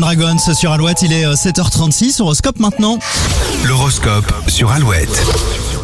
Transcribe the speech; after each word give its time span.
Dragons 0.00 0.38
sur 0.54 0.72
Alouette, 0.72 1.02
il 1.02 1.12
est 1.12 1.26
euh, 1.26 1.34
7h36, 1.34 2.22
horoscope 2.22 2.58
maintenant. 2.58 2.98
L'horoscope 3.64 4.32
sur 4.48 4.70
Alouette. 4.70 5.10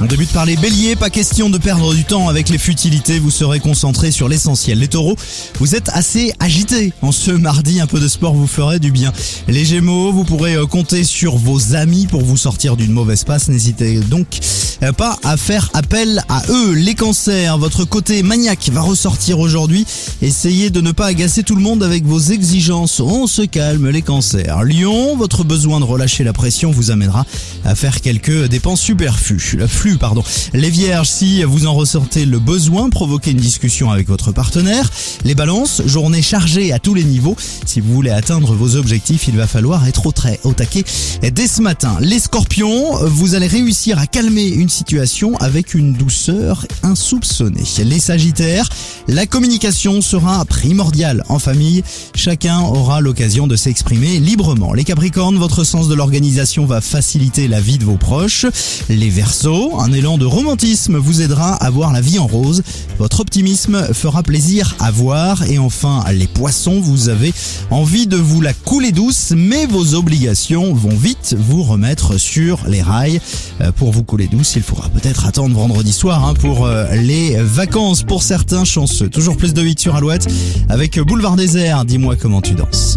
On 0.01 0.05
débute 0.05 0.33
par 0.33 0.45
les 0.45 0.57
béliers, 0.57 0.97
pas 0.97 1.11
question 1.11 1.49
de 1.49 1.59
perdre 1.59 1.95
du 1.95 2.05
temps 2.05 2.29
avec 2.29 2.49
les 2.49 2.59
futilités, 2.59 3.19
vous 3.19 3.31
serez 3.31 3.61
concentrés 3.61 4.11
sur 4.11 4.29
l'essentiel. 4.29 4.79
Les 4.79 4.89
taureaux, 4.89 5.17
vous 5.59 5.75
êtes 5.75 5.89
assez 5.91 6.35
agités. 6.39 6.93
En 7.03 7.13
ce 7.13 7.31
mardi, 7.31 7.81
un 7.81 7.87
peu 7.87 8.01
de 8.01 8.09
sport 8.09 8.35
vous 8.35 8.47
ferait 8.47 8.79
du 8.79 8.91
bien. 8.91 9.13
Les 9.49 9.65
gémeaux, 9.65 10.13
vous 10.13 10.25
pourrez 10.25 10.55
euh, 10.55 10.67
compter 10.67 11.05
sur 11.05 11.37
vos 11.37 11.75
amis 11.75 12.07
pour 12.07 12.23
vous 12.23 12.37
sortir 12.37 12.77
d'une 12.77 12.93
mauvaise 12.93 13.25
passe, 13.25 13.49
n'hésitez 13.49 14.01
donc 14.01 14.27
euh, 14.43 14.66
pas 14.97 15.19
à 15.25 15.37
faire 15.37 15.71
appel 15.75 16.23
à 16.29 16.43
eux. 16.51 16.73
Les 16.73 16.95
cancers, 16.95 17.59
votre 17.59 17.85
côté 17.85 18.23
maniaque 18.23 18.71
va 18.73 18.81
ressortir 18.81 19.39
aujourd'hui. 19.39 19.87
Essayez 20.23 20.71
de 20.71 20.81
ne 20.81 20.93
pas 20.93 21.07
agacer 21.07 21.43
tout 21.43 21.55
le 21.55 21.63
monde 21.63 21.83
avec 21.83 22.05
vos 22.05 22.19
exigences. 22.19 23.01
On 23.01 23.27
se 23.27 23.43
calme 23.43 23.89
les 23.89 24.03
cancers. 24.03 24.63
Lion, 24.65 25.17
votre 25.17 25.45
besoin 25.45 25.81
de 25.81 25.85
relâcher 25.85 26.25
la 26.25 26.33
pression 26.33 26.71
vous 26.71 26.91
amènera 26.91 27.25
à 27.65 27.75
faire 27.75 28.01
quelques 28.01 28.47
dépenses 28.49 28.81
superflues. 28.81 29.57
Le 29.59 29.67
flux, 29.67 29.97
pardon. 29.99 30.23
Les 30.53 30.71
vierges, 30.71 31.09
si 31.09 31.43
vous 31.43 31.67
en 31.67 31.75
ressortez 31.75 32.25
le 32.25 32.39
besoin, 32.39 32.91
provoquez 32.91 33.33
une 33.33 33.39
discussion 33.39 33.91
avec 33.91 34.09
votre 34.09 34.33
partenaire. 34.33 34.91
Les 35.25 35.35
balances, 35.35 35.83
journée 35.87 36.23
chargée 36.23 36.73
à 36.73 36.79
tous 36.79 36.95
les 36.95 37.05
niveaux. 37.05 37.37
Si 37.65 37.81
vous 37.81 37.93
voulez 37.93 38.11
atteindre 38.11 38.55
vos 38.55 38.77
objectifs, 38.77 39.29
il 39.29 39.37
va 39.37 39.47
falloir 39.47 39.87
être 39.87 40.07
au 40.07 40.13
trait, 40.13 40.41
au 40.45 40.53
taquet 40.53 40.85
dès 41.33 41.49
ce 41.49 41.63
matin. 41.63 41.97
Les 42.01 42.19
scorpions, 42.19 42.93
vous 43.07 43.35
allez 43.35 43.47
réussir 43.47 43.99
à 43.99 44.07
calmer 44.07 44.47
une 44.47 44.66
situation 44.69 45.37
avec 45.39 45.75
une 45.75 45.93
douceur 45.93 46.67
insoupçonnée. 46.83 47.63
Les 47.85 48.01
sagittaires, 48.01 48.69
la 49.09 49.27
communication 49.27 50.01
sera 50.01 50.45
primordiale 50.45 51.25
en 51.29 51.39
famille. 51.39 51.83
Chacun 52.15 52.61
aura 52.61 53.01
l'occasion 53.01 53.47
de 53.47 53.57
s'exprimer 53.57 54.19
librement. 54.19 54.73
Les 54.73 54.85
capricornes, 54.85 55.37
votre 55.37 55.65
sens 55.65 55.89
de 55.89 55.95
l'organisation 55.95 56.67
va 56.67 56.81
faciliter 56.81 57.49
la 57.49 57.61
vie 57.61 57.79
de 57.79 57.85
vos 57.85 57.97
proches. 57.97 58.47
Les 58.89 59.11
versos, 59.11 59.79
un 59.81 59.93
élan 59.93 60.19
de 60.19 60.27
romantisme 60.27 60.97
vous 60.97 61.23
aidera 61.23 61.55
à 61.55 61.71
voir 61.71 61.93
la 61.93 62.01
vie 62.01 62.19
en 62.19 62.27
rose. 62.27 62.63
Votre 62.99 63.21
optimisme 63.21 63.93
fera 63.95 64.23
plaisir 64.23 64.75
à 64.81 64.91
voir. 64.91 65.45
Et 65.49 65.59
enfin, 65.59 66.05
les 66.13 66.27
poissons, 66.27 66.81
vous 66.81 67.09
avez 67.09 67.33
envie 67.71 68.07
de 68.07 68.17
vous 68.17 68.41
la 68.41 68.53
couler 68.53 68.93
douce, 68.93 69.33
mais 69.37 69.67
vos 69.67 69.95
obligations 69.95 70.75
vont 70.75 70.97
vite 70.97 71.37
vous 71.39 71.63
remettre 71.63 72.19
sur 72.19 72.67
les 72.67 72.83
rails. 72.83 73.21
Euh, 73.61 73.73
Pour 73.73 73.93
vous 73.93 74.03
couler 74.03 74.27
douce, 74.27 74.56
il 74.57 74.63
faudra 74.63 74.89
peut-être 74.89 75.27
attendre 75.27 75.55
vendredi 75.55 75.93
soir 75.93 76.25
hein, 76.25 76.35
pour 76.35 76.65
euh, 76.65 76.87
les 76.95 77.37
vacances 77.37 78.03
pour 78.03 78.23
certains 78.23 78.65
chanceux. 78.65 79.09
Toujours 79.09 79.37
plus 79.37 79.53
de 79.53 79.63
8 79.63 79.79
sur 79.79 79.95
Alouette 79.95 80.27
avec 80.69 80.99
Boulevard 80.99 81.37
Désert. 81.37 81.85
Dis-moi 81.85 82.17
comment 82.17 82.41
tu 82.41 82.55
danses. 82.55 82.97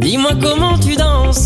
Dis-moi 0.00 0.32
comment 0.40 0.78
tu 0.78 0.96
danses, 0.96 1.43